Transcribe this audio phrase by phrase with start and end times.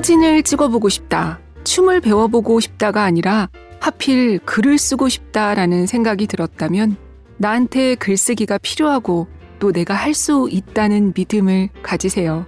[0.00, 3.50] 사진을 찍어보고 싶다, 춤을 배워보고 싶다가 아니라
[3.80, 6.96] 하필 글을 쓰고 싶다라는 생각이 들었다면
[7.36, 9.26] 나한테 글쓰기가 필요하고
[9.58, 12.46] 또 내가 할 수 있다는 믿음을 가지세요.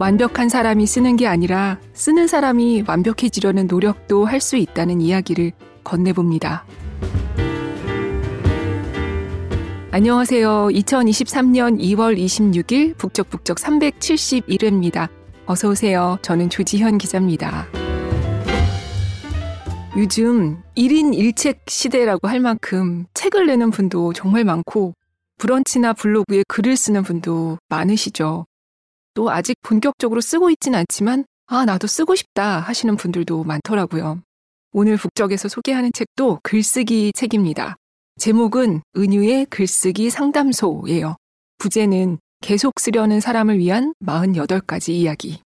[0.00, 5.52] 완벽한 사람이 쓰는 게 아니라 쓰는 사람이 완벽해지려는 노력도 할 수 있다는 이야기를
[5.84, 6.64] 건네봅니다.
[9.92, 10.68] 안녕하세요.
[10.68, 15.08] 2023년 2월 26일 북적북적 371회입니다.
[15.46, 16.16] 어서 오세요.
[16.22, 17.66] 저는 조지현 기자입니다.
[19.96, 24.94] 요즘 1인 1책 시대라고 할 만큼 책을 내는 분도 정말 많고
[25.38, 28.46] 브런치나 블로그에 글을 쓰는 분도 많으시죠.
[29.14, 34.20] 또 아직 본격적으로 쓰고 있진 않지만 아, 나도 쓰고 싶다 하시는 분들도 많더라고요.
[34.70, 37.74] 오늘 북적에서 소개하는 책도 글쓰기 책입니다.
[38.20, 41.16] 제목은 은유의 글쓰기 상담소예요.
[41.56, 45.40] 부제는 계속 쓰려는 사람을 위한 48가지 이야기.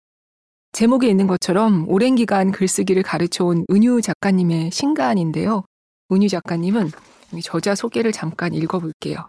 [0.71, 5.65] 제목에 있는 것처럼 오랜 기간 글쓰기를 가르쳐온 은유 작가님의 신간인데요.
[6.11, 6.89] 은유 작가님은
[7.43, 9.27] 저자 소개를 잠깐 읽어볼게요.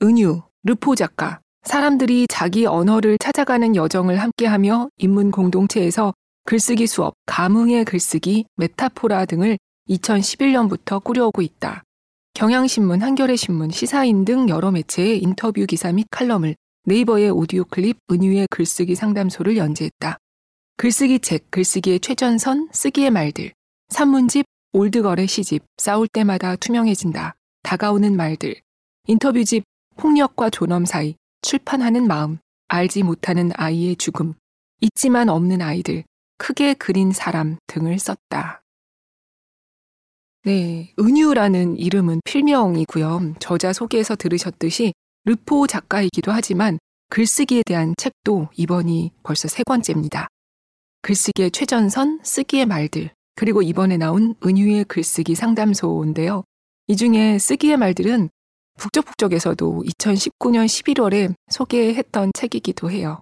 [0.00, 1.40] 은유, 르포 작가.
[1.64, 11.02] 사람들이 자기 언어를 찾아가는 여정을 함께하며 인문 공동체에서 글쓰기 수업, 감흥의 글쓰기, 메타포라 등을 2011년부터
[11.02, 11.82] 꾸려오고 있다.
[12.38, 18.94] 경향신문, 한겨레신문, 시사인 등 여러 매체의 인터뷰 기사 및 칼럼을 네이버의 오디오 클립 은유의 글쓰기
[18.94, 20.18] 상담소를 연재했다.
[20.76, 23.52] 글쓰기 책, 글쓰기의 최전선, 쓰기의 말들,
[23.88, 28.54] 산문집, 올드걸의 시집, 싸울 때마다 투명해진다, 다가오는 말들,
[29.08, 29.64] 인터뷰집,
[29.96, 34.34] 폭력과 존엄 사이, 출판하는 마음, 알지 못하는 아이의 죽음,
[34.80, 36.04] 있지만 없는 아이들,
[36.36, 38.62] 크게 그린 사람 등을 썼다.
[40.48, 43.34] 네, 은유라는 이름은 필명이고요.
[43.38, 44.94] 저자 소개에서 들으셨듯이
[45.26, 46.78] 르포 작가이기도 하지만
[47.10, 50.26] 글쓰기에 대한 책도 이번이 벌써 세 번째입니다.
[51.02, 56.44] 글쓰기의 최전선, 쓰기의 말들, 그리고 이번에 나온 은유의 글쓰기 상담소인데요.
[56.86, 58.30] 이 중에 쓰기의 말들은
[58.78, 63.20] 북적북적에서도 2019년 11월에 소개했던 책이기도 해요.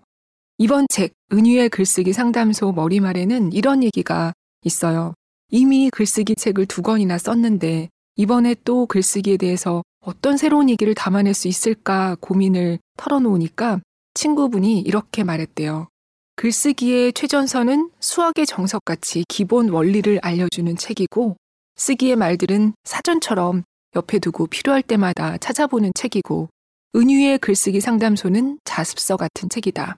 [0.59, 4.33] 이번 책, 은유의 글쓰기 상담소 머리말에는 이런 얘기가
[4.63, 5.15] 있어요.
[5.49, 11.49] 이미 글쓰기 책을 두 권이나 썼는데 이번에 또 글쓰기에 대해서 어떤 새로운 얘기를 담아낼 수
[11.49, 13.81] 있을까 고민을 털어놓으니까
[14.15, 15.89] 친구분이 이렇게 말했대요.
[16.37, 21.37] 글쓰기의 최전선은 수학의 정석같이 기본 원리를 알려주는 책이고
[21.77, 23.63] 쓰기의 말들은 사전처럼
[23.95, 26.49] 옆에 두고 필요할 때마다 찾아보는 책이고
[26.95, 29.97] 은유의 글쓰기 상담소는 자습서 같은 책이다.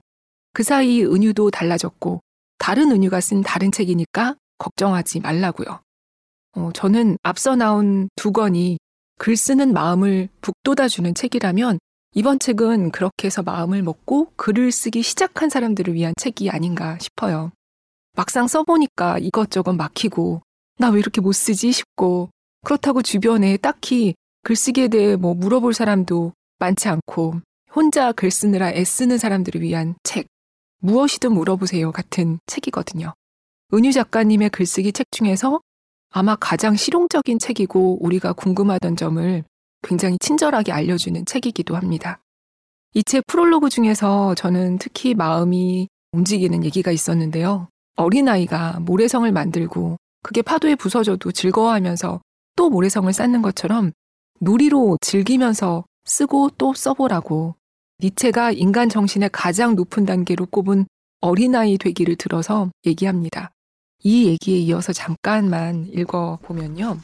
[0.53, 2.21] 그 사이 은유도 달라졌고
[2.57, 5.81] 다른 은유가 쓴 다른 책이니까 걱정하지 말라고요.
[6.53, 8.77] 어, 저는 앞서 나온 두 권이
[9.17, 11.79] 글 쓰는 마음을 북돋아주는 책이라면
[12.13, 17.51] 이번 책은 그렇게 해서 마음을 먹고 글을 쓰기 시작한 사람들을 위한 책이 아닌가 싶어요.
[18.15, 20.41] 막상 써보니까 이것저것 막히고
[20.79, 22.29] 나 왜 이렇게 못 쓰지 싶고
[22.63, 27.41] 그렇다고 주변에 딱히 글쓰기에 대해 뭐 물어볼 사람도 많지 않고
[27.75, 30.27] 혼자 글 쓰느라 애쓰는 사람들을 위한 책,
[30.79, 33.13] 무엇이든 물어보세요 같은 책이거든요.
[33.73, 35.61] 은유 작가님의 글쓰기 책 중에서
[36.11, 39.43] 아마 가장 실용적인 책이고 우리가 궁금하던 점을
[39.83, 42.19] 굉장히 친절하게 알려주는 책이기도 합니다.
[42.95, 47.67] 이 책 프롤로그 중에서 저는 특히 마음이 움직이는 얘기가 있었는데요.
[47.95, 52.21] 어린아이가 모래성을 만들고 그게 파도에 부서져도 즐거워하면서
[52.55, 53.91] 또 모래성을 쌓는 것처럼
[54.39, 57.55] 놀이로 즐기면서 쓰고 또 써보라고
[58.01, 60.87] 니체가 인간 정신의 가장 높은 단계로 꼽은
[61.21, 63.51] 어린아이 되기를 들어서 얘기합니다.
[64.01, 66.99] 이 얘기에 이어서 잠깐만 읽어보면요.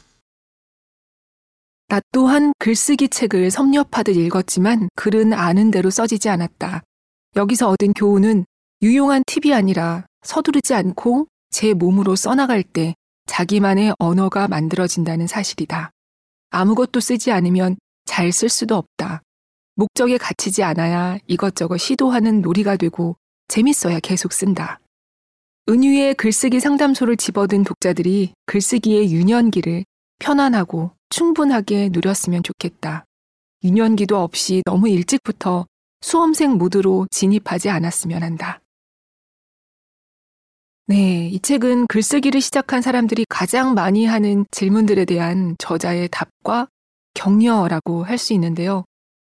[1.88, 6.82] 나 또한 글쓰기 책을 섭렵하듯 읽었지만 글은 아는 대로 써지지 않았다.
[7.36, 8.44] 여기서 얻은 교훈은
[8.82, 12.94] 유용한 팁이 아니라 서두르지 않고 제 몸으로 써나갈 때
[13.26, 15.90] 자기만의 언어가 만들어진다는 사실이다.
[16.50, 19.22] 아무것도 쓰지 않으면 잘 쓸 수도 없다.
[19.74, 23.16] 목적에 갇히지 않아야 이것저것 시도하는 놀이가 되고
[23.48, 24.80] 재밌어야 계속 쓴다.
[25.68, 29.84] 은유의 글쓰기 상담소를 집어든 독자들이 글쓰기의 유년기를
[30.20, 33.04] 편안하고 충분하게 누렸으면 좋겠다.
[33.64, 35.66] 유년기도 없이 너무 일찍부터
[36.02, 38.60] 수험생 모드로 진입하지 않았으면 한다.
[40.86, 46.68] 네, 이 책은 글쓰기를 시작한 사람들이 가장 많이 하는 질문들에 대한 저자의 답과
[47.14, 48.84] 격려라고 할 수 있는데요.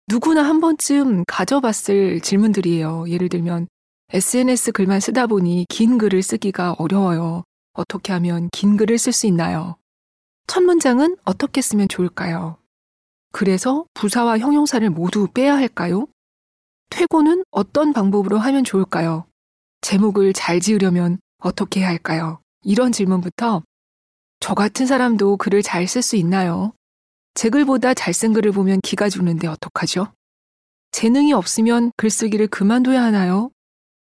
[0.09, 3.05] 누구나 한 번쯤 가져봤을 질문들이에요.
[3.09, 3.69] 예를 들면,
[4.15, 7.45] SNS 글만 쓰다 보니 긴 글을 쓰기가 어려워요.
[7.73, 9.77] 어떻게 하면 긴 글을 쓸 수 있나요?
[10.47, 12.59] 첫 문장은 어떻게 쓰면 좋을까요?
[13.33, 16.09] 그래서 부사와 형용사를 모두 빼야 할까요?
[16.91, 19.25] 퇴고는 어떤 방법으로 하면 좋을까요?
[19.81, 22.41] 제목을 잘 지으려면 어떻게 해야 할까요?
[22.65, 23.63] 이런 질문부터
[24.41, 26.75] 저 같은 사람도 글을 잘 쓸 수 있나요?
[27.33, 30.13] 제 글보다 잘 쓴 글을 보면 기가 죽는데 어떡하죠?
[30.91, 33.51] 재능이 없으면 글쓰기를 그만둬야 하나요?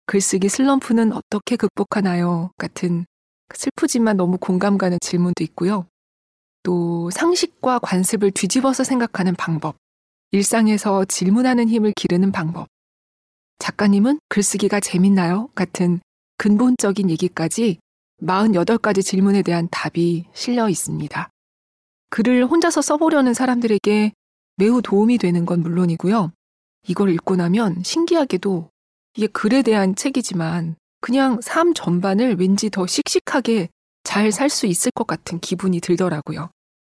[0.07, 2.51] 글쓰기 슬럼프는 어떻게 극복하나요?
[2.57, 3.05] 같은
[3.53, 5.85] 슬프지만 너무 공감 가는 질문도 있고요.
[6.63, 9.75] 또 상식과 관습을 뒤집어서 생각하는 방법,
[10.31, 12.67] 일상에서 질문하는 힘을 기르는 방법,
[13.59, 15.49] 작가님은 글쓰기가 재밌나요?
[15.55, 15.99] 같은
[16.37, 17.79] 근본적인 얘기까지
[18.21, 21.29] 48가지 질문에 대한 답이 실려 있습니다.
[22.11, 24.13] 글을 혼자서 써보려는 사람들에게
[24.55, 26.31] 매우 도움이 되는 건 물론이고요.
[26.87, 28.69] 이걸 읽고 나면 신기하게도
[29.17, 33.69] 이게 글에 대한 책이지만 그냥 삶 전반을 왠지 더 씩씩하게
[34.03, 36.51] 잘 살 수 있을 것 같은 기분이 들더라고요.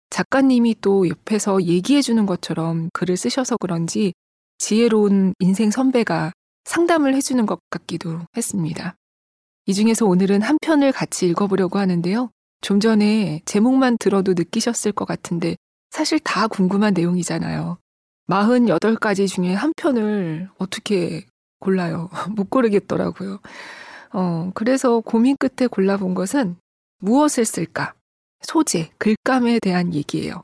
[0.10, 4.13] 작가님이 또 옆에서 얘기해 주는 것처럼 글을 쓰셔서 그런지
[4.57, 6.33] 지혜로운 인생 선배가
[6.63, 8.95] 상담을 해주는 것 같기도 했습니다.
[9.68, 12.31] 이 중에서 오늘은 한 편을 같이 읽어보려고 하는데요.
[12.62, 15.57] 좀 전에 제목만 들어도 느끼셨을 것 같은데
[15.92, 17.78] 사실 다 궁금한 내용이잖아요.
[18.28, 21.25] 48가지 중에 한 편을 어떻게
[21.60, 22.10] 골라요?
[22.36, 23.40] 못 고르겠더라고요.
[24.13, 26.57] 어, 그래서 고민 끝에 골라본 것은
[27.00, 27.96] 무엇을 쓸까?
[28.44, 30.44] 소재, 글감에 대한 얘기예요.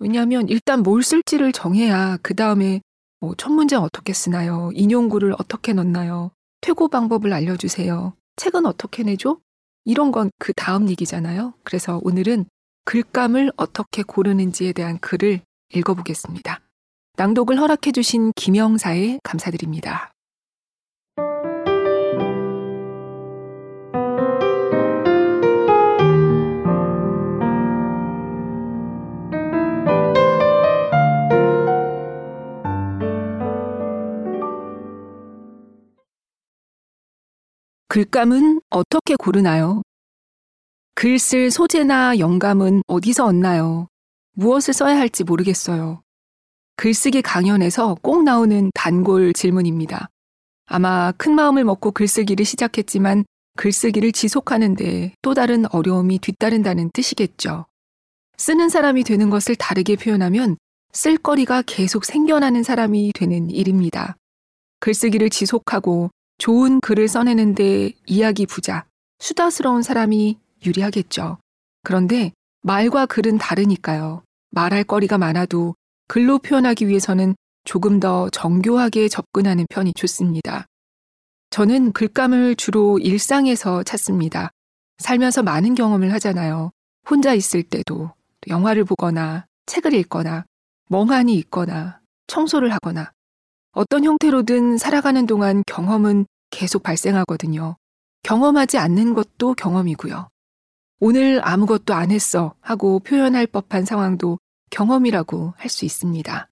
[0.00, 2.80] 왜냐하면 일단 뭘 쓸지를 정해야 그 다음에
[3.20, 4.70] 뭐 첫 문장 어떻게 쓰나요?
[4.74, 6.32] 인용구를 어떻게 넣나요?
[6.62, 8.14] 퇴고 방법을 알려주세요.
[8.36, 9.40] 책은 어떻게 내죠?
[9.84, 11.54] 이런 건 그 다음 얘기잖아요.
[11.64, 12.46] 그래서 오늘은
[12.86, 15.40] 글감을 어떻게 고르는지에 대한 글을
[15.74, 16.61] 읽어보겠습니다.
[17.16, 20.12] 낭독을 허락해 주신 김영사에 감사드립니다.
[37.88, 39.82] 글감은 어떻게 고르나요?
[40.94, 43.88] 글 쓸 소재나 영감은 어디서 얻나요?
[44.34, 46.01] 무엇을 써야 할지 모르겠어요.
[46.82, 50.08] 글쓰기 강연에서 꼭 나오는 단골 질문입니다.
[50.66, 53.24] 아마 큰 마음을 먹고 글쓰기를 시작했지만
[53.56, 57.66] 글쓰기를 지속하는데 또 다른 어려움이 뒤따른다는 뜻이겠죠.
[58.36, 60.56] 쓰는 사람이 되는 것을 다르게 표현하면
[60.92, 64.16] 쓸거리가 계속 생겨나는 사람이 되는 일입니다.
[64.80, 68.86] 글쓰기를 지속하고 좋은 글을 써내는데 이야기 부자,
[69.20, 70.36] 수다스러운 사람이
[70.66, 71.38] 유리하겠죠.
[71.84, 72.32] 그런데
[72.62, 74.24] 말과 글은 다르니까요.
[74.50, 75.76] 말할 거리가 많아도
[76.12, 80.66] 글로 표현하기 위해서는 조금 더 정교하게 접근하는 편이 좋습니다.
[81.48, 84.50] 저는 글감을 주로 일상에서 찾습니다.
[84.98, 86.70] 살면서 많은 경험을 하잖아요.
[87.08, 88.10] 혼자 있을 때도
[88.48, 90.44] 영화를 보거나 책을 읽거나
[90.90, 93.10] 멍하니 있거나 청소를 하거나
[93.72, 97.76] 어떤 형태로든 살아가는 동안 경험은 계속 발생하거든요.
[98.22, 100.28] 경험하지 않는 것도 경험이고요.
[101.00, 104.38] 오늘 아무것도 안 했어 하고 표현할 법한 상황도
[104.72, 106.48] 경험이라고 할 수 있습니다.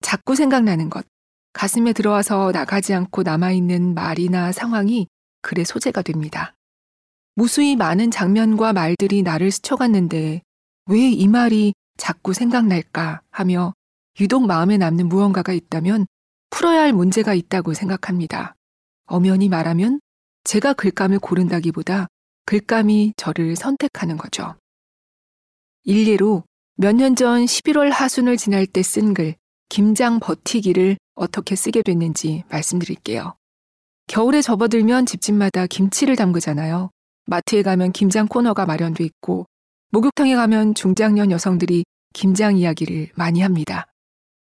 [0.00, 1.06] 자꾸 생각나는 것,
[1.52, 5.06] 가슴에 들어와서 나가지 않고 남아있는 말이나 상황이
[5.42, 6.54] 글의 소재가 됩니다.
[7.34, 10.42] 무수히 많은 장면과 말들이 나를 스쳐갔는데
[10.86, 13.74] 왜 이 말이 자꾸 생각날까 하며
[14.20, 16.06] 유독 마음에 남는 무언가가 있다면
[16.50, 18.54] 풀어야 할 문제가 있다고 생각합니다.
[19.06, 20.00] 엄연히 말하면
[20.44, 22.08] 제가 글감을 고른다기보다
[22.46, 24.56] 글감이 저를 선택하는 거죠.
[25.84, 26.44] 일례로
[26.76, 29.34] 몇 년 전 11월 하순을 지날 때 쓴 글,
[29.68, 33.34] 김장 버티기를 어떻게 쓰게 됐는지 말씀드릴게요.
[34.08, 36.90] 겨울에 접어들면 집집마다 김치를 담그잖아요.
[37.26, 39.46] 마트에 가면 김장 코너가 마련돼 있고,
[39.90, 43.86] 목욕탕에 가면 중장년 여성들이 김장 이야기를 많이 합니다.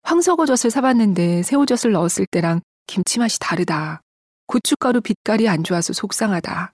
[0.02, 4.00] 황석어젓을 사봤는데 새우젓을 넣었을 때랑 김치 맛이 다르다.
[4.46, 6.72] 고춧가루 빛깔이 안 좋아서 속상하다.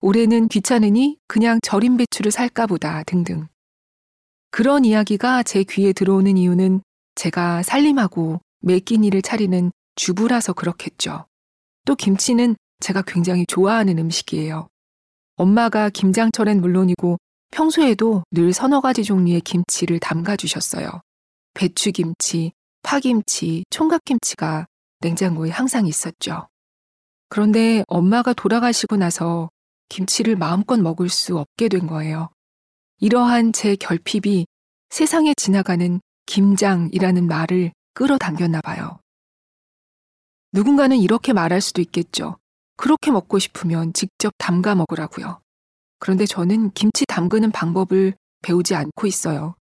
[0.00, 3.46] 올해는 귀찮으니 그냥 절임 배추를 살까 보다 등등.
[4.52, 6.82] 그런 이야기가 제 귀에 들어오는 이유는
[7.14, 11.24] 제가 살림하고 매끼니를 차리는 주부라서 그렇겠죠.
[11.86, 14.68] 또 김치는 제가 굉장히 좋아하는 음식이에요.
[15.36, 17.16] 엄마가 김장철엔 물론이고
[17.50, 21.00] 평소에도 늘 서너 가지 종류의 김치를 담가 주셨어요.
[21.54, 24.66] 배추김치, 파김치, 총각김치가
[25.00, 26.48] 냉장고에 항상 있었죠.
[27.30, 29.48] 그런데 엄마가 돌아가시고 나서
[29.88, 32.28] 김치를 마음껏 먹을 수 없게 된 거예요.
[33.02, 34.46] 이러한 제 결핍이
[34.90, 39.00] 세상에 지나가는 김장이라는 말을 끌어당겼나 봐요.
[40.52, 42.36] 누군가는 이렇게 말할 수도 있겠죠.
[42.76, 45.40] 그렇게 먹고 싶으면 직접 담가 먹으라고요.
[45.98, 49.56] 그런데 저는 김치 담그는 방법을 배우지 않고 있어요.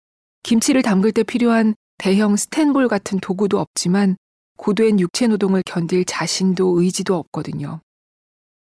[0.42, 4.16] 김치를 담글 때 필요한 대형 스텐볼 같은 도구도 없지만
[4.56, 7.82] 고된 육체 노동을 견딜 자신도 의지도 없거든요.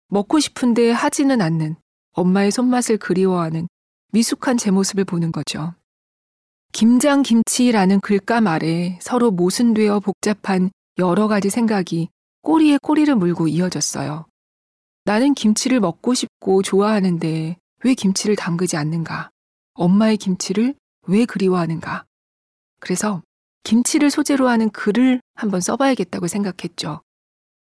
[0.09, 1.77] 먹고 싶은데 하지는 않는
[2.13, 3.69] 엄마의 손맛을 그리워하는
[4.13, 5.75] 미숙한 제 모습을 보는 거죠.
[6.73, 12.09] 김장김치라는 글감 아래 서로 모순되어 복잡한 여러 가지 생각이
[12.43, 14.27] 꼬리에 꼬리를 물고 이어졌어요.
[15.05, 19.31] 나는 김치를 먹고 싶고 좋아하는데 왜 김치를 담그지 않는가?
[19.75, 20.75] 엄마의 김치를
[21.07, 22.05] 왜 그리워하는가?
[22.81, 23.23] 그래서
[23.65, 27.01] 김치를 소재로 하는 글을 한번 써봐야겠다고 생각했죠.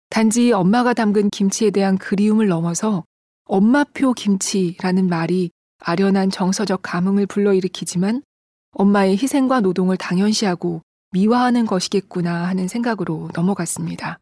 [0.10, 3.04] 단지 엄마가 담근 김치에 대한 그리움을 넘어서
[3.46, 5.50] 엄마표 김치라는 말이
[5.88, 8.24] 아련한 정서적 감흥을 불러일으키지만
[8.72, 14.18] 엄마의 희생과 노동을 당연시하고 미화하는 것이겠구나 하는 생각으로 넘어갔습니다.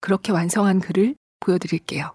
[0.00, 2.14] 그렇게 완성한 글을 보여드릴게요.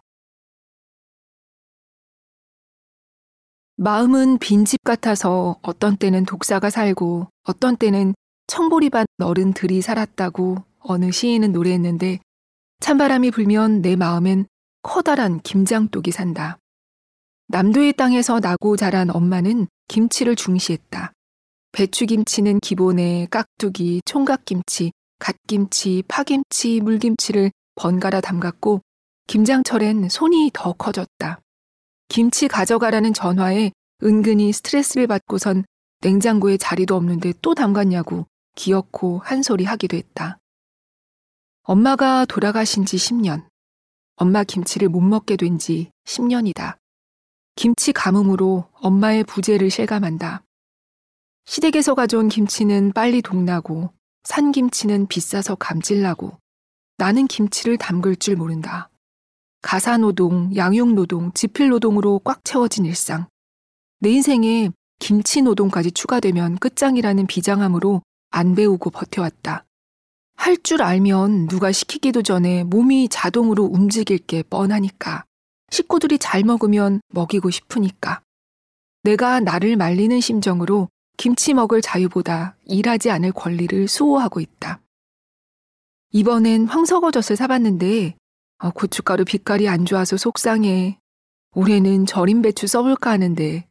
[3.77, 8.13] 마음은 빈집 같아서 어떤 때는 독사가 살고 어떤 때는
[8.47, 12.19] 청보리밭 너른 들이 살았다고 어느 시인은 노래했는데
[12.81, 14.45] 찬바람이 불면 내 마음엔
[14.83, 16.57] 커다란 김장독이 산다.
[17.51, 21.11] 남도의 땅에서 나고 자란 엄마는 김치를 중시했다.
[21.73, 28.79] 배추김치는 기본에 깍두기, 총각김치, 갓김치, 파김치, 물김치를 번갈아 담갔고
[29.27, 31.41] 김장철엔 손이 더 커졌다.
[32.07, 35.65] 김치 가져가라는 전화에 은근히 스트레스를 받고선
[35.99, 40.37] 냉장고에 자리도 없는데 또 담갔냐고 기어코 한 소리 하기도 했다.
[41.63, 43.45] 엄마가 돌아가신 지 10년.
[44.15, 46.80] 엄마 김치를 못 먹게 된 지 10년이다.
[47.55, 50.43] 김치 가뭄으로 엄마의 부재를 실감한다.
[51.45, 53.91] 시댁에서 가져온 김치는 빨리 동나고
[54.23, 56.37] 산 김치는 비싸서 감질나고
[56.97, 58.89] 나는 김치를 담글 줄 모른다.
[59.61, 63.27] 가사노동, 양육노동, 지필노동으로 꽉 채워진 일상.
[63.99, 69.65] 내 인생에 김치 노동까지 추가되면 끝장이라는 비장함으로 안 배우고 버텨왔다.
[70.35, 75.25] 할 줄 알면 누가 시키기도 전에 몸이 자동으로 움직일 게 뻔하니까.
[75.71, 78.21] 식구들이 잘 먹으면 먹이고 싶으니까.
[79.03, 84.81] 내가 나를 말리는 심정으로 김치 먹을 자유보다 일하지 않을 권리를 수호하고 있다.
[86.11, 88.15] 이번엔 황석어젓을 사봤는데
[88.59, 90.99] 아, 고춧가루 빛깔이 안 좋아서 속상해.
[91.55, 93.67] 올해는 절임 배추 써볼까 하는데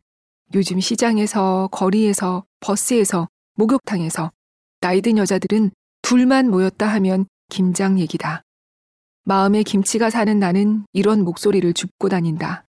[0.54, 4.32] 요즘 시장에서 거리에서 버스에서 목욕탕에서
[4.80, 5.70] 나이 든 여자들은
[6.02, 8.42] 둘만 모였다 하면 김장 얘기다.
[9.24, 12.64] 마음에 김치가 사는 나는 이런 목소리를 줍고 다닌다.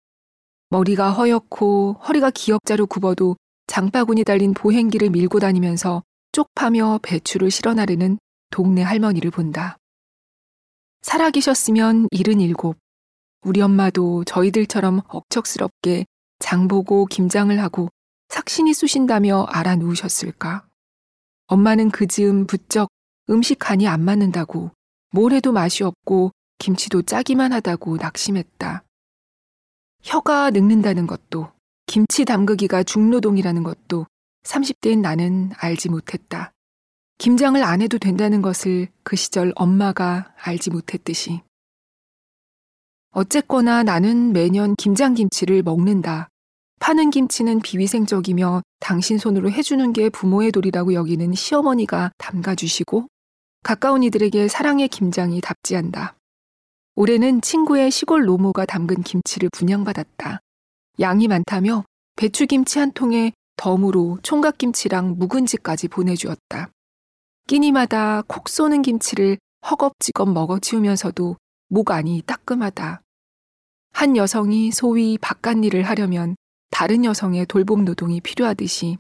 [0.70, 3.38] 머리가 허옇고 허리가 기역자로 굽어도
[3.68, 8.18] 장바구니 달린 보행기를 밀고 다니면서 쪽파며 배추를 실어 나르는
[8.52, 9.78] 동네 할머니를 본다.
[11.02, 12.78] 살아계셨으면 일흔 일곱.
[13.42, 16.06] 우리 엄마도 저희들처럼 억척스럽게
[16.40, 17.90] 장보고 김장을 하고
[18.28, 20.68] 삭신이 쑤신다며 알아 누우셨을까?
[21.48, 22.90] 엄마는 그 즈음 부쩍
[23.30, 24.72] 음식 간이 안 맞는다고
[25.12, 28.84] 뭘 해도 맛이 없고 김치도 짜기만 하다고 낙심했다.
[30.04, 31.52] 혀가 늙는다는 것도
[31.88, 34.06] 김치 담그기가 중노동이라는 것도
[34.44, 36.52] 30대인 나는 알지 못했다.
[37.18, 41.42] 김장을 안 해도 된다는 것을 그 시절 엄마가 알지 못했듯이.
[43.12, 46.30] 어쨌거나 나는 매년 김장김치를 먹는다.
[46.80, 53.08] 파는 김치는 비위생적이며 당신 손으로 해주는 게 부모의 도리라고 여기는 시어머니가 담가주시고
[53.64, 56.19] 가까운 이들에게 사랑의 김장이 답지한다.
[57.02, 60.42] 올해는 친구의 시골 노모가 담근 김치를 분양받았다.
[61.00, 61.86] 양이 많다며
[62.18, 66.70] 배추김치 한 통에 덤으로 총각김치랑 묵은지까지 보내주었다.
[67.48, 69.38] 끼니마다 콕 쏘는 김치를
[69.72, 71.38] 허겁지겁 먹어치우면서도
[71.70, 73.00] 목 안이 따끔하다.
[73.94, 76.36] 한 여성이 소위 바깥일을 하려면
[76.70, 78.98] 다른 여성의 돌봄 노동이 필요하듯이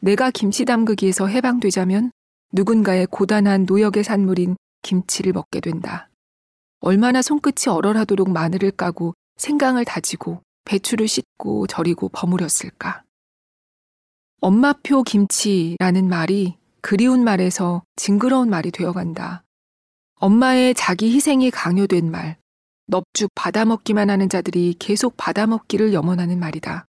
[0.00, 2.12] 내가 김치 담그기에서 해방되자면
[2.52, 6.08] 누군가의 고단한 노역의 산물인 김치를 먹게 된다.
[6.86, 13.02] 얼마나 손끝이 얼얼하도록 마늘을 까고 생강을 다지고 배추를 씻고 절이고 버무렸을까.
[14.40, 19.42] 엄마표 김치라는 말이 그리운 말에서 징그러운 말이 되어간다.
[20.20, 22.36] 엄마의 자기 희생이 강요된 말,
[22.86, 26.86] 넙죽 받아먹기만 하는 자들이 계속 받아먹기를 염원하는 말이다.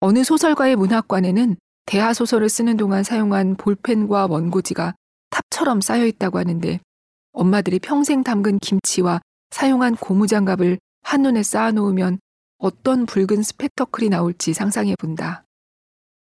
[0.00, 4.94] 어느 소설가의 문학관에는 대하 소설을 쓰는 동안 사용한 볼펜과 원고지가
[5.28, 6.80] 탑처럼 쌓여 있다고 하는데
[7.32, 9.20] 엄마들이 평생 담근 김치와
[9.50, 12.20] 사용한 고무장갑을 한눈에 쌓아놓으면
[12.58, 15.44] 어떤 붉은 스펙터클이 나올지 상상해 본다.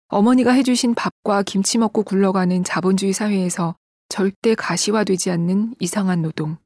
[0.07, 3.75] 어머니가 해주신 밥과 김치 먹고 굴러가는 자본주의 사회에서
[4.07, 6.57] 절대 가시화되지 않는 이상한 노동.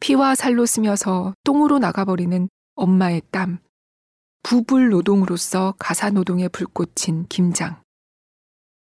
[0.00, 3.58] 피와 살로 쓰며서 똥으로 나가버리는 엄마의 땀.
[4.42, 7.82] 부불 노동으로서 가사 노동에 불꽃인 김장.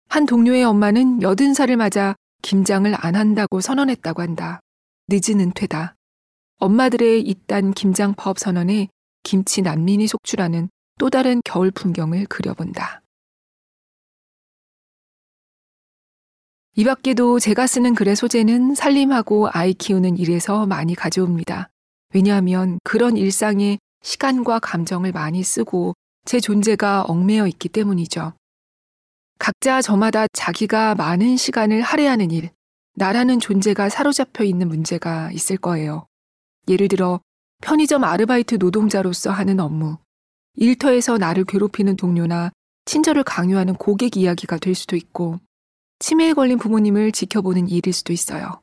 [0.07, 4.59] 한 동료의 엄마는 여든 살을 맞아 김장을 안 한다고 선언했다고 한다.
[5.07, 5.95] 늦은 은퇴다.
[6.59, 8.89] 엄마들의 이딴 김장법 선언에
[9.23, 10.69] 김치 난민이 속출하는
[10.99, 13.01] 또 다른 겨울 풍경을 그려본다.
[16.75, 21.69] 이 밖에도 제가 쓰는 글의 소재는 살림하고 아이 키우는 일에서 많이 가져옵니다.
[22.13, 25.93] 왜냐하면 그런 일상에 시간과 감정을 많이 쓰고
[26.25, 28.33] 제 존재가 얽매여 있기 때문이죠.
[29.43, 32.49] 각자 저마다 자기가 많은 시간을 할애하는 일,
[32.95, 36.07] 나라는 존재가 사로잡혀 있는 문제가 있을 거예요.
[36.69, 37.19] 예를 들어
[37.61, 39.97] 편의점 아르바이트 노동자로서 하는 업무,
[40.55, 42.51] 일터에서 나를 괴롭히는 동료나
[42.85, 45.41] 친절을 강요하는 고객 이야기가 될 수도 있고,
[45.99, 48.61] 치매에 걸린 부모님을 지켜보는 일일 수도 있어요.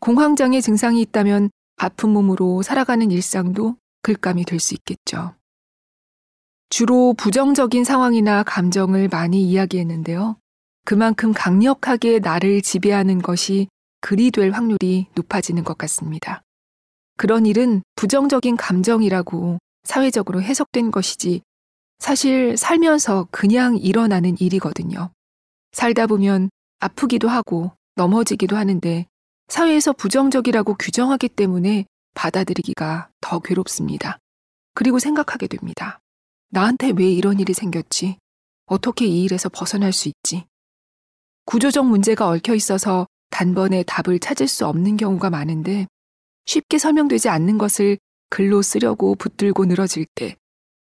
[0.00, 5.36] 공황장애 증상이 있다면 아픈 몸으로 살아가는 일상도 글감이 될 수 있겠죠.
[6.68, 10.36] 주로 부정적인 상황이나 감정을 많이 이야기했는데요.
[10.84, 13.68] 그만큼 강력하게 나를 지배하는 것이
[14.00, 16.42] 글이 될 확률이 높아지는 것 같습니다.
[17.16, 21.42] 그런 일은 부정적인 감정이라고 사회적으로 해석된 것이지
[21.98, 25.10] 사실 살면서 그냥 일어나는 일이거든요.
[25.72, 29.06] 살다 보면 아프기도 하고 넘어지기도 하는데
[29.48, 34.18] 사회에서 부정적이라고 규정하기 때문에 받아들이기가 더 괴롭습니다.
[34.74, 36.00] 그리고 생각하게 됩니다.
[36.50, 38.18] 나한테 왜 이런 일이 생겼지?
[38.66, 40.44] 어떻게 이 일에서 벗어날 수 있지?
[41.44, 45.86] 구조적 문제가 얽혀 있어서 단번에 답을 찾을 수 없는 경우가 많은데
[46.46, 47.98] 쉽게 설명되지 않는 것을
[48.30, 50.36] 글로 쓰려고 붙들고 늘어질 때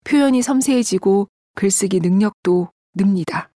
[0.04, 3.50] 표현이 섬세해지고 글쓰기 능력도 늡니다.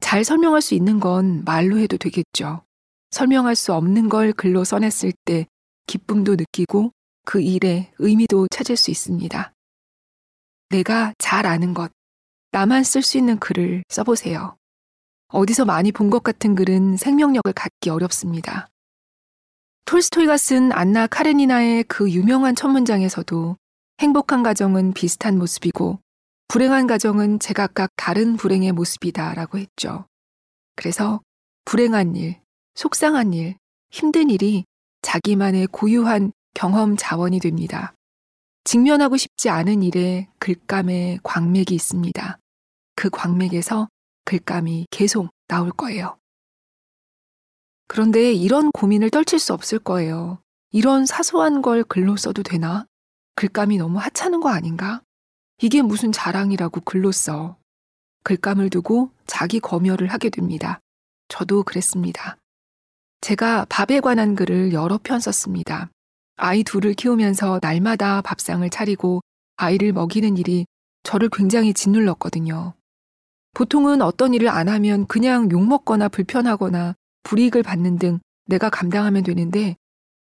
[0.00, 2.62] 잘 설명할 수 있는 건 말로 해도 되겠죠.
[3.10, 5.46] 설명할 수 없는 걸 글로 써냈을 때
[5.86, 6.92] 기쁨도 느끼고
[7.24, 9.52] 그 일에 의미도 찾을 수 있습니다.
[10.70, 11.90] 내가 잘 아는 것,
[12.52, 14.56] 나만 쓸 수 있는 글을 써보세요.
[15.28, 18.68] 어디서 많이 본 것 같은 글은 생명력을 갖기 어렵습니다.
[19.84, 23.56] 톨스토이가 쓴 안나 카레니나의 그 유명한 첫 문장에서도
[24.00, 25.98] 행복한 가정은 비슷한 모습이고
[26.48, 30.06] 불행한 가정은 제각각 다른 불행의 모습이다 라고 했죠.
[30.76, 31.20] 그래서
[31.64, 32.40] 불행한 일,
[32.74, 33.56] 속상한 일,
[33.90, 34.64] 힘든 일이
[35.02, 37.94] 자기만의 고유한 경험 자원이 됩니다.
[38.64, 42.38] 직면하고 싶지 않은 일에 글감의 광맥이 있습니다.
[42.94, 43.88] 그 광맥에서
[44.24, 46.18] 글감이 계속 나올 거예요.
[47.86, 50.42] 그런데 이런 고민을 떨칠 수 없을 거예요.
[50.70, 52.86] 이런 사소한 걸 글로 써도 되나?
[53.36, 55.00] 글감이 너무 하찮은 거 아닌가?
[55.60, 57.56] 이게 무슨 자랑이라고 글로 써.
[58.24, 60.80] 글감을 두고 자기 검열을 하게 됩니다.
[61.28, 62.36] 저도 그랬습니다.
[63.20, 65.90] 제가 밥에 관한 글을 여러 편 썼습니다.
[66.38, 69.20] 아이 둘을 키우면서 날마다 밥상을 차리고
[69.56, 70.66] 아이를 먹이는 일이
[71.02, 72.74] 저를 굉장히 짓눌렀거든요.
[73.54, 79.76] 보통은 어떤 일을 안 하면 그냥 욕먹거나 불편하거나 불이익을 받는 등 내가 감당하면 되는데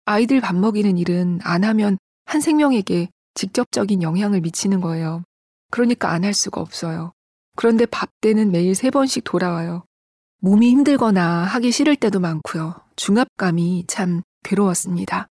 [0.06, 5.24] 아이들 밥 먹이는 일은 안 하면 한 생명에게 직접적인 영향을 미치는 거예요.
[5.70, 7.14] 그러니까 안 할 수가 없어요.
[7.56, 9.84] 그런데 밥 때는 매일 세 번씩 돌아와요.
[10.40, 12.76] 몸이 힘들거나 하기 싫을 때도 많고요.
[12.96, 15.28] 중압감이 참 괴로웠습니다.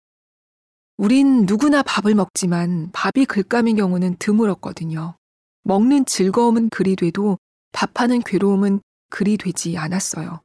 [1.01, 5.17] 우린 누구나 밥을 먹지만 밥이 글감인 경우는 드물었거든요.
[5.63, 7.39] 먹는 즐거움은 글이 돼도
[7.73, 10.43] 밥하는 괴로움은 글이 되지 않았어요.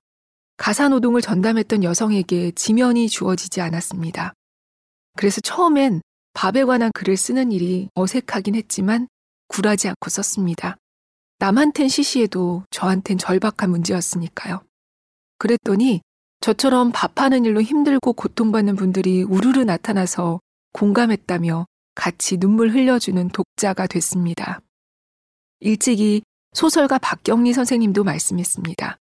[0.56, 4.32] 가사노동을 전담했던 여성에게 지면이 주어지지 않았습니다.
[5.18, 6.00] 그래서 처음엔
[6.34, 9.10] 밥에 관한 글을 쓰는 일이 어색하긴 했지만
[9.50, 10.78] 굴하지 않고 썼습니다.
[11.39, 14.62] 남한텐 시시해도 저한텐 절박한 문제였으니까요.
[15.38, 16.00] 그랬더니
[16.39, 20.39] 저처럼 밥하는 일로 힘들고 고통받는 분들이 우르르 나타나서
[20.76, 24.60] 공감했다며 같이 눈물 흘려주는 독자가 됐습니다.
[25.62, 28.98] 일찍이 소설가 박경리 선생님도 말씀했습니다.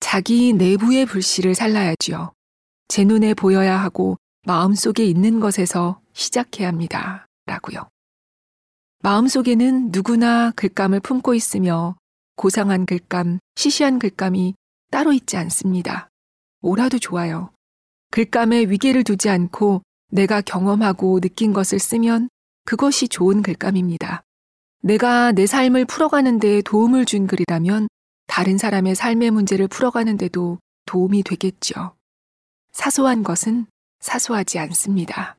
[0.00, 2.32] 자기 내부의 불씨를 살라야지요.
[2.88, 7.26] 제 눈에 보여야 하고 마음속에 있는 것에서 시작해야 합니다.
[7.46, 7.88] 라고요.
[9.02, 11.96] 마음속에는 누구나 글감을 품고 있으며
[12.36, 14.54] 고상한 글감, 시시한 글감이
[14.90, 16.10] 따로 있지 않습니다.
[16.60, 17.50] 뭐라도 좋아요.
[18.10, 22.28] 글감에 위계를 두지 않고 내가 경험하고 느낀 것을 쓰면
[22.64, 24.22] 그것이 좋은 글감입니다.
[24.82, 27.88] 내가 내 삶을 풀어가는 데 도움을 준 글이라면
[28.26, 31.94] 다른 사람의 삶의 문제를 풀어가는 데도 도움이 되겠죠.
[32.72, 33.66] 사소한 것은
[34.00, 35.36] 사소하지 않습니다.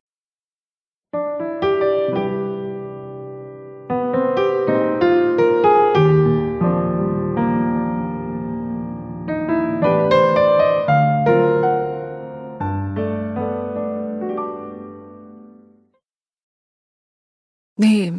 [17.82, 18.12] 네.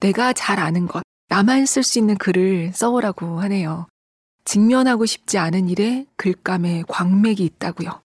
[0.00, 3.86] 내가 잘 아는 것, 나만 쓸 수 있는 글을 써오라고 하네요.
[4.44, 8.00] 직면하고 싶지 않은 일에 글감에 광맥이 있다고요.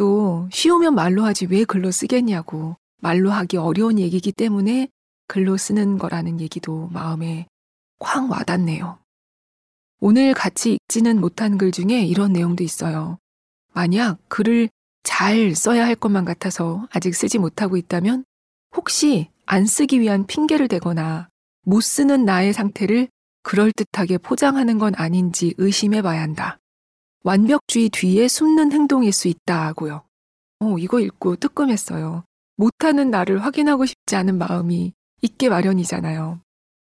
[0.00, 4.88] 책도 쉬우면 말로 하지 왜 글로 쓰겠냐고 말로 하기 어려운 얘기이기 때문에
[5.26, 7.46] 글로 쓰는 거라는 얘기도 마음에
[7.98, 8.98] 쾅 와닿네요.
[10.00, 13.18] 오늘 같이 읽지는 못한 글 중에 이런 내용도 있어요.
[13.74, 14.70] 만약 글을
[15.02, 18.24] 잘 써야 할 것만 같아서 아직 쓰지 못하고 있다면
[18.74, 21.28] 혹시 안 쓰기 위한 핑계를 대거나
[21.62, 23.08] 못 쓰는 나의 상태를
[23.42, 26.60] 그럴듯하게 포장하는 건 아닌지 의심해 봐야 한다.
[27.24, 30.04] 완벽주의 뒤에 숨는 행동일 수 있다고요.
[30.60, 32.22] 어, 이거 읽고 뜨끔했어요.
[32.54, 36.40] 못하는 나를 확인하고 싶지 않은 마음이 있게 마련이잖아요.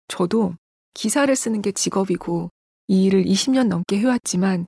[0.09, 0.55] 저도
[0.92, 2.51] 기사를 쓰는 게 직업이고
[2.88, 4.66] 이 일을 20년 넘게 해왔지만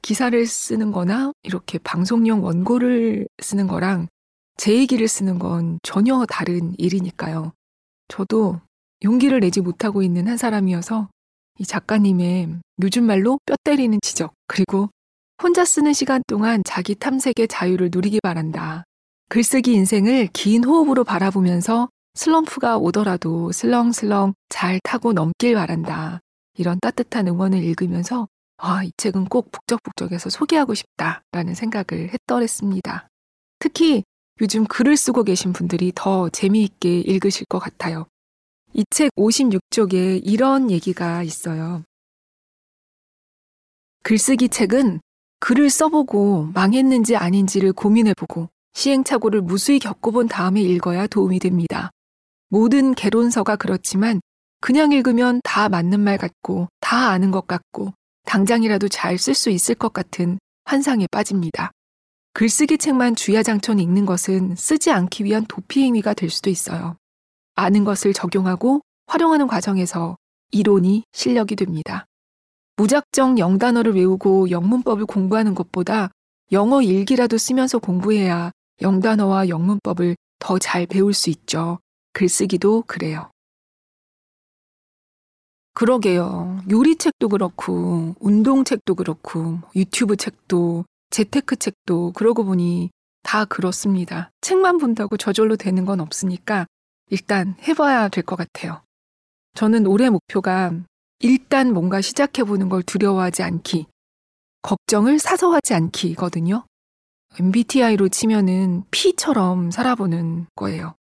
[0.00, 4.08] 기사를 쓰는 거나 이렇게 방송용 원고를 쓰는 거랑
[4.56, 7.52] 제 얘기를 쓰는 건 전혀 다른 일이니까요.
[8.08, 8.60] 저도
[9.02, 11.08] 용기를 내지 못하고 있는 한 사람이어서
[11.58, 14.88] 이 작가님의 요즘 말로 뼈 때리는 지적, 그리고
[15.42, 18.84] 혼자 쓰는 시간 동안 자기 탐색의 자유를 누리기 바란다.
[19.28, 26.20] 글쓰기 인생을 긴 호흡으로 바라보면서 슬럼프가 오더라도 슬렁슬렁 잘 타고 넘길 바란다.
[26.56, 33.08] 이런 따뜻한 응원을 읽으면서 아, 이 책은 꼭 북적북적해서 소개하고 싶다라는 생각을 했더랬습니다.
[33.58, 34.04] 특히
[34.40, 38.06] 요즘 글을 쓰고 계신 분들이 더 재미있게 읽으실 것 같아요.
[38.72, 41.84] 이 책 56쪽에 이런 얘기가 있어요.
[44.02, 45.00] 글쓰기 책은
[45.40, 51.90] 글을 써보고 망했는지 아닌지를 고민해보고 시행착오를 무수히 겪어본 다음에 읽어야 도움이 됩니다.
[52.48, 54.20] 모든 개론서가 그렇지만
[54.60, 57.92] 그냥 읽으면 다 맞는 말 같고 다 아는 것 같고
[58.24, 61.70] 당장이라도 잘 쓸 수 있을 것 같은 환상에 빠집니다.
[62.34, 66.96] 글쓰기 책만 주야장천 읽는 것은 쓰지 않기 위한 도피 행위가 될 수도 있어요.
[67.54, 70.16] 아는 것을 적용하고 활용하는 과정에서
[70.50, 72.06] 이론이 실력이 됩니다.
[72.76, 76.10] 무작정 영단어를 외우고 영문법을 공부하는 것보다
[76.50, 78.50] 영어 일기라도 쓰면서 공부해야
[78.82, 81.78] 영단어와 영문법을 더 잘 배울 수 있죠.
[82.14, 83.30] 글쓰기도 그래요.
[85.74, 86.62] 그러게요.
[86.68, 92.90] 요리책도 그렇고, 운동책도 그렇고, 유튜브 책도, 재테크 책도, 그러고 보니
[93.22, 94.32] 다 그렇습니다.
[94.40, 96.66] 책만 본다고 저절로 되는 건 없으니까
[97.08, 98.82] 일단 해봐야 될 것 같아요.
[99.54, 100.72] 저는 올해 목표가
[101.20, 103.86] 일단 뭔가 시작해보는 걸 두려워하지 않기,
[104.62, 106.64] 걱정을 사서 하지 않기거든요.
[107.38, 110.96] MBTI로 치면은 P처럼 살아보는 거예요.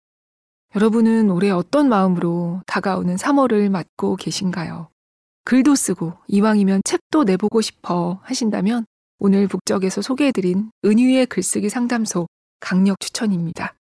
[0.76, 4.89] 여러분은 올해 어떤 마음으로 다가오는 3월을 맞고 계신가요?
[5.45, 8.86] 글도 쓰고 이왕이면 책도 내보고 싶어 하신다면
[9.25, 12.27] 오늘 북적에서 소개해드린 은유의 글쓰기 상담소
[12.59, 13.73] 강력 추천입니다.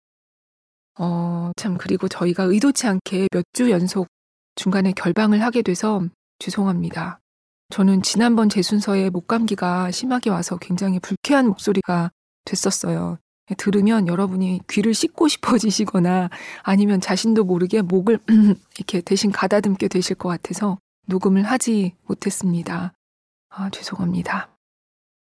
[1.01, 4.07] 어, 참, 그리고 저희가 의도치 않게 몇 주 연속
[4.55, 6.01] 중간에 결방을 하게 돼서
[6.39, 7.19] 죄송합니다.
[7.71, 12.13] 저는 지난번 제 순서에 목감기가 심하게 와서 굉장히 불쾌한 목소리가
[12.45, 13.19] 됐었어요.
[13.59, 16.31] 들으면 여러분이 귀를 씻고 싶어지시거나
[16.63, 18.21] 아니면 자신도 모르게 목을
[18.79, 20.79] 이렇게 대신 가다듬게 되실 것 같아서
[21.09, 22.93] 녹음을 하지 못했습니다.
[23.49, 24.52] 아, 죄송합니다.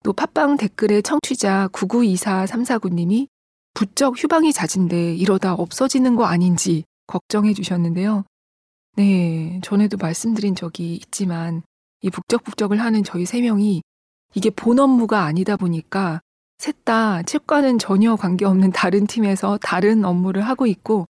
[0.03, 3.27] 또 팟빵 댓글에 청취자 9924-349님이
[3.73, 8.25] 부쩍 휴방이 잦은데 이러다 없어지는 거 아닌지 걱정해 주셨는데요.
[8.97, 11.61] 네, 전에도 말씀드린 적이 있지만
[12.01, 13.81] 이 북적북적을 하는 저희 세 명이
[14.33, 16.21] 이게 본 업무가 아니다 보니까
[16.57, 21.05] 셋 다 책과는 전혀 관계없는 다른 팀에서 다른 업무를 하고 있고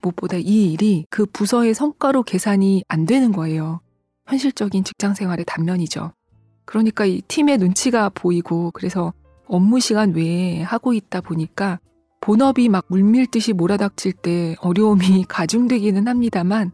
[0.00, 3.80] 무엇보다 이 일이 그 부서의 성과로 계산이 안 되는 거예요.
[4.26, 6.12] 현실적인 직장 생활의 단면이죠.
[6.64, 9.12] 그러니까 이 팀의 눈치가 보이고 그래서
[9.46, 11.78] 업무 시간 외에 하고 있다 보니까
[12.20, 16.70] 본업이 막 물밀듯이 몰아닥칠 때 어려움이 가중되기는 합니다만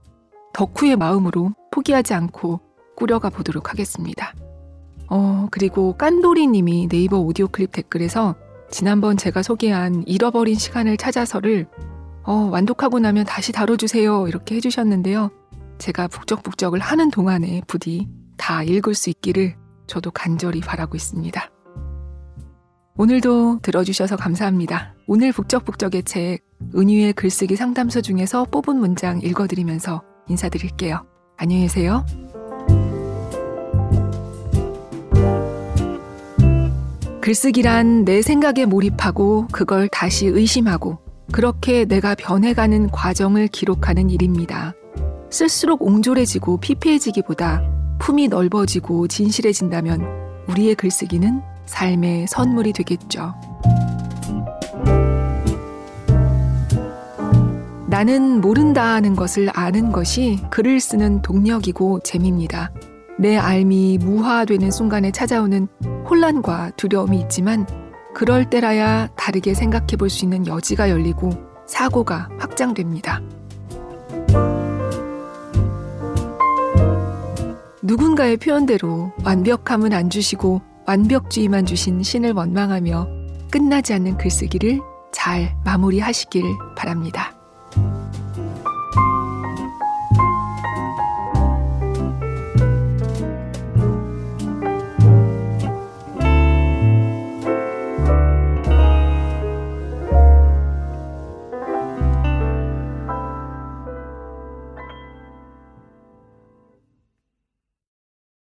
[0.53, 2.61] 덕후의 마음으로 포기하지 않고
[2.97, 4.35] 꾸려가 보도록 하겠습니다.
[5.09, 8.35] 어, 그리고 깐돌이 님이 네이버 오디오 클립 댓글에서
[8.71, 11.67] 지난번 제가 소개한 잃어버린 시간을 찾아서를
[12.25, 14.29] 어, 완독하고 나면 다시 다뤄주세요.
[14.29, 15.31] 이렇게 해주셨는데요.
[15.79, 19.57] 제가 북적북적을 하는 동안에 부디 다 읽을 수 있기를
[19.89, 21.51] 저도 간절히 바라고 있습니다.
[22.97, 24.95] 오늘도 들어주셔서 감사합니다.
[25.07, 26.41] 오늘 북적북적의 책,
[26.77, 31.05] 은유의 글쓰기 상담소 중에서 뽑은 문장 읽어드리면서 인사드릴게요.
[31.37, 32.05] 안녕히 계세요.
[37.21, 40.99] 글쓰기란 내 생각에 몰입하고 그걸 다시 의심하고
[41.31, 44.73] 그렇게 내가 변해가는 과정을 기록하는 일입니다.
[45.31, 50.07] 쓸수록 옹졸해지고 피폐해지기보다 품이 넓어지고 진실해진다면
[50.49, 53.35] 우리의 글쓰기는 삶의 선물이 되겠죠.
[57.89, 62.71] 나는 모른다 하는 것을 아는 것이 글을 쓰는 동력이고 재미입니다.
[63.19, 65.67] 내 알미 무화되는 순간에 찾아오는
[66.09, 67.67] 혼란과 두려움이 있지만
[68.15, 71.31] 그럴 때라야 다르게 생각해 볼 수 있는 여지가 열리고
[71.67, 73.21] 사고가 확장됩니다.
[77.89, 83.09] 누군가의 표현대로 완벽함은 안 주시고 완벽주의만 주신 신을 원망하며
[83.51, 84.79] 끝나지 않는 글쓰기를
[85.11, 86.45] 잘 마무리하시길
[86.77, 87.38] 바랍니다.